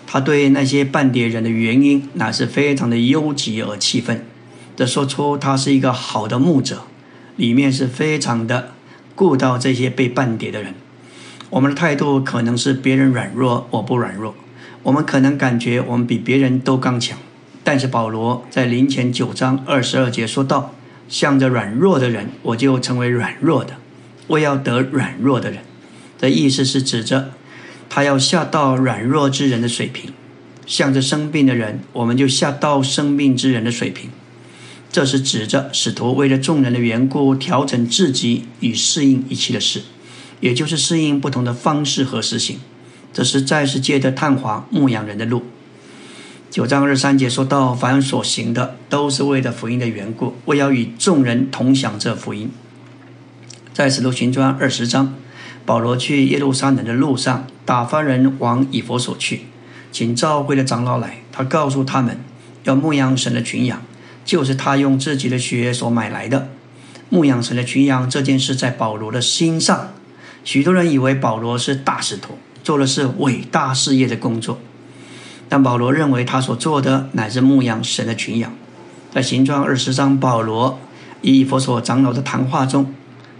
[0.07, 4.25] 他对那些半跌人的原因，乃是非常的忧急而气愤。
[4.75, 6.81] 的说出他是一个好的牧者，
[7.35, 8.71] 里面是非常的
[9.15, 10.73] 顾到这些被绊跌的人。
[11.49, 14.35] 我们的态度可能是别人软弱，我不软弱。
[14.81, 17.17] 我们可能感觉我们比别人都刚强，
[17.63, 20.73] 但是保罗在临前九章二十二节说道
[21.07, 23.75] ：“向着软弱的人，我就成为软弱的，
[24.27, 25.59] 我要得软弱的人。”
[26.19, 27.31] 的意思是指着
[27.89, 30.11] 他要下到软弱之人的水平；
[30.65, 34.09] 向着生病的人，我们就下到生病之人的水平。
[34.93, 39.81] 这是指着使徒为了众人的缘故调整自己与适应一切的事，
[40.39, 42.59] 也就是适应不同的方式和实行。
[43.11, 45.41] 这是在世界的探访牧羊人的路。
[46.51, 52.51] 九章二三节说到，凡所行的都是为了福音的缘故，为要与众人同享这福音。
[53.73, 55.15] 在使徒行传二十章，
[55.65, 59.47] 保罗去耶路撒冷的路上，打发人往以佛所去，
[59.91, 61.23] 请召会的长老来。
[61.31, 62.19] 他告诉他们，
[62.65, 63.81] 要牧养神的群羊，
[64.23, 66.49] 就是他用自己的血所买来的。
[67.09, 69.89] 牧养神的群羊这件事，在保罗的心上，
[70.43, 74.57] 许多人以为保罗是大使徒，做的是伟大事业的工作。
[75.47, 78.51] 但保罗认为，他所做的乃是牧养神的群羊。
[79.11, 80.79] 在行传二十章，保罗
[81.21, 82.91] 以佛所长老的谈话中。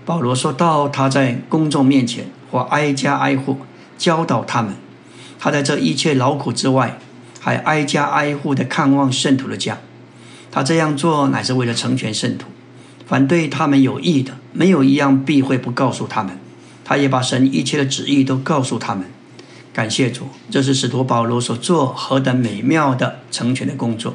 [0.05, 3.57] 保罗说到，他在公众面前或挨家挨户
[3.97, 4.75] 教导他们。
[5.39, 6.99] 他在这一切劳苦之外，
[7.39, 9.79] 还挨家挨户的看望圣徒的家。
[10.53, 12.45] 他这样做乃是为了成全圣徒，
[13.07, 16.37] 反对他们有益的，没有一样避讳不告诉他们。
[16.85, 19.05] 他也把神一切的旨意都告诉他们。
[19.73, 24.13] 感谢主，这是使徒保罗所做何等美妙的成全的工作。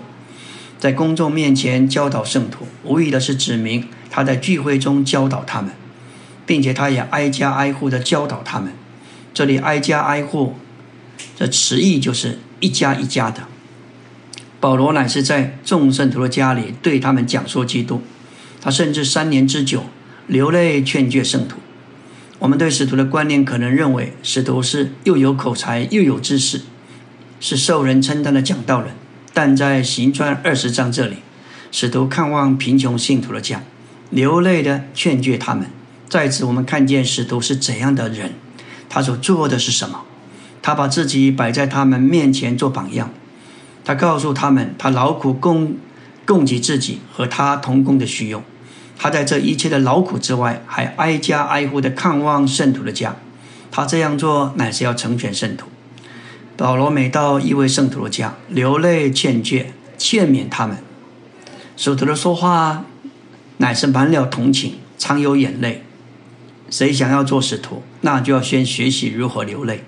[0.78, 5.72] 在公众面前教导圣徒，无疑的是指明他在聚会中教导他们，
[6.46, 8.72] 并且他也挨家挨户的教导他们。
[9.34, 10.54] 这里挨家挨户，
[11.36, 13.42] 这词义就是一家一家的。
[14.60, 18.02] 保罗乃是在众圣徒的家里对他们讲说基督，
[18.60, 19.84] 他甚至三年之久
[20.26, 21.58] 流泪劝诫圣徒。
[22.40, 26.62] 我们对使徒的观念可能认为，使徒是又有口才又有知识，
[27.40, 28.90] 是受人称赞的讲道人。
[29.32, 31.16] 但在行传二十章这里，
[31.70, 33.62] 使徒看望贫穷信徒的家，
[34.10, 35.70] 流泪的劝诫他们。
[36.08, 38.32] 在此，我们看见使徒是怎样的人，
[38.88, 40.02] 他所做的是什么？
[40.60, 43.10] 他把自己摆在他们面前做榜样，
[43.88, 45.74] 他告诉他们，他劳苦供
[46.26, 48.42] 供给自己和他同工的需用。
[48.98, 53.16] 他在这一切的劳苦之外，还挨家挨户的看望圣徒的家。
[53.70, 55.68] 他这样做，乃是要成全圣徒。
[56.54, 60.76] 保罗每到一位圣徒的家，流泪劝诫、劝勉他们。
[61.74, 62.84] 使徒的说话
[63.56, 65.82] 乃是满了同情，常有眼泪。
[66.68, 69.82] 谁想要做使徒，那就要先学习如何流泪。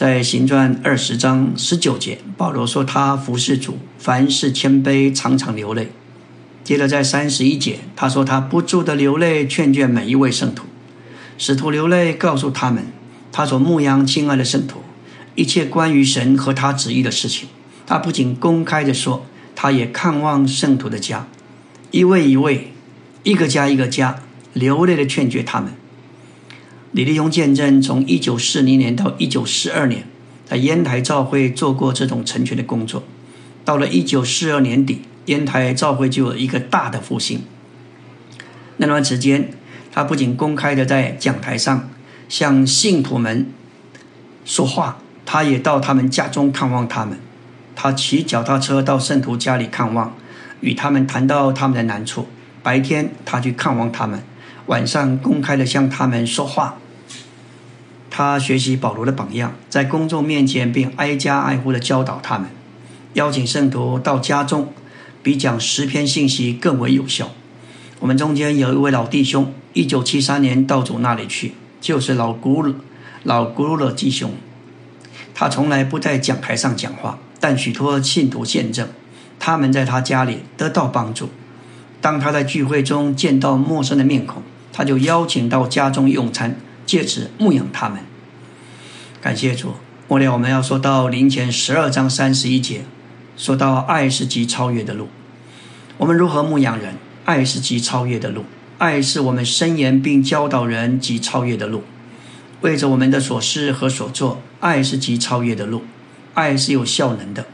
[0.00, 5.92] 在行传二十章十九节，保罗说他服侍主，凡事谦卑，常常流泪。
[6.64, 10.64] 接着在三十一节，他说他不住的流泪，劝诫每一位圣徒。
[11.36, 12.86] 使徒流泪，告诉他们
[13.30, 14.80] 他所牧养亲爱的圣徒。
[15.34, 17.50] 一切关于神和他旨意的事情，
[17.86, 21.28] 他不仅公开的说，他也看望圣徒的家，
[21.90, 22.72] 一位一位，
[23.22, 24.22] 一个家一个家，
[24.54, 25.70] 流泪的劝诫他们。
[26.92, 30.04] 李立雄见证，从一九四零年到一九四二年，
[30.44, 33.04] 在烟台教会做过这种成全的工作。
[33.64, 37.42] 到了一九四二年底，烟台教会就有一个大的复兴。
[38.78, 39.50] 那段时间，
[39.92, 41.88] 他不仅公开的在讲台上
[42.28, 43.46] 向信徒们
[44.44, 44.98] 说话。
[45.24, 47.16] 他也到他们家中看望他们，
[47.76, 50.16] 他骑脚踏车到圣徒家里看望，
[50.60, 52.26] 与他们谈到他们的难处。
[52.64, 54.20] 白天他去看望他们，
[54.70, 56.76] 晚上公开的向他们说话。
[58.08, 62.48] 他学习保罗的榜样，在公众面前并挨家挨户的教导他们，
[63.14, 64.72] 邀请圣徒到家中，
[65.24, 67.30] 比讲十篇信息更为有效。
[67.98, 72.64] 我们中间有一位老弟兄，一九七三年到主那里去，就是老古
[73.24, 74.30] 老古鲁勒弟兄。
[75.34, 78.86] 他从来不在讲台上讲话，但许多信徒见证，
[79.40, 81.30] 他们在他家里得到帮助。
[82.00, 84.42] 当他在聚会中见到陌生的面孔，
[84.72, 86.56] 他就邀请到家中用餐，
[86.86, 88.00] 借此牧养他们。
[89.20, 89.74] 感谢主。
[90.08, 92.82] 末了，我们要说到林前十二章三十一节，
[93.36, 95.08] 说到爱是极超越的路。
[95.98, 96.94] 我们如何牧养人？
[97.26, 98.44] 爱是极超越的路，
[98.78, 101.84] 爱是我们伸言并教导人极超越的路。
[102.62, 105.82] 为着我们的所思和所做，爱是极超越的路，
[106.34, 107.46] 爱是有效能的。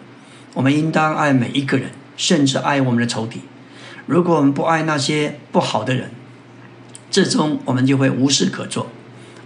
[0.54, 3.40] 我们应当爱每一个人，甚至爱我们的仇敌。
[4.06, 6.10] 如果我们不爱那些不好的人，
[7.16, 8.88] 最终我们就会无事可做。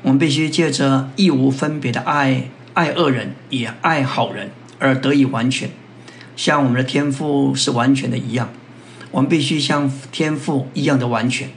[0.03, 4.51] 我们必须借着义无分别的爱，爱恶人也爱好人，
[4.81, 5.71] 而得以完全，
[6.35, 8.49] 像我们的天赋是完全的一样。
[9.13, 11.51] 我们必须像天赋一样的完全，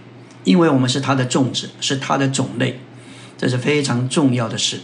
[0.43, 2.79] 因为我们是他的种子，是他的种类。
[3.35, 4.81] 这是非常重要的事。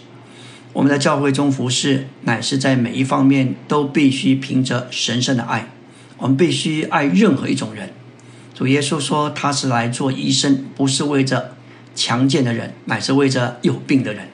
[0.74, 5.68] 我们在教会中服侍，乃是在每一方面都必须凭着神圣的爱。
[6.18, 7.92] 我们必须爱任何一种人。
[8.60, 11.56] 主耶稣说，他是来做医生，不是为着
[11.96, 14.28] 强健的人，乃是为着有病的人。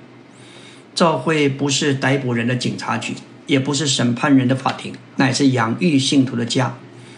[0.95, 3.13] 教会不是逮捕人的警察局，
[3.45, 6.75] 也不是审判人的法庭，乃是养育信徒的家。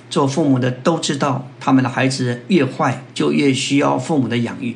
[0.10, 4.76] 做父母的都知道，他们的孩子越坏，就越需要父母的养育。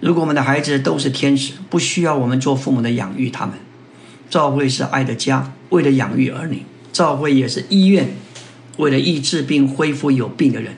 [0.00, 3.54] 如果我们的孩子都是天使，不需要我们做父母的养育他们。
[4.28, 6.58] 教会是爱的家，为了养育儿女；
[6.92, 8.10] 教会也是医院，
[8.76, 10.76] 为了医治并恢复有病的人。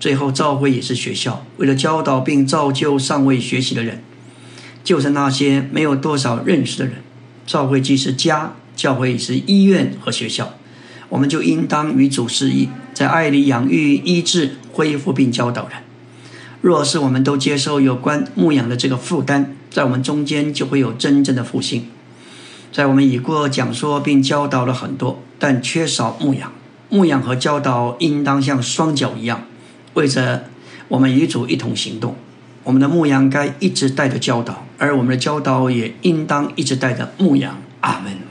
[0.00, 4.02] 最后，教会也是学校，为了教导并造就尚未学习的人，
[4.84, 6.96] 就是那些没有多少认识的人。
[7.46, 10.54] 教会既是家，教会也是医院和学校，
[11.08, 15.78] 我们就应当与主示意，在爱里养育、医治、恢复并教导人。
[16.60, 21.86] 若是我们都接受有关牧养的这个负担，在我们中间就会有真正的复兴。
[22.70, 26.52] 在我们已过讲说并教导了很多，但缺少牧养。
[26.90, 29.44] 牧养和教导应当像双脚一样。
[29.98, 30.44] 为着
[30.86, 32.14] 我们与主一同行动，
[32.62, 37.58] 我们的牧羊该一直带着教导，而我们的教导也应当一直带着牧羊。
[37.80, 38.27] 阿门。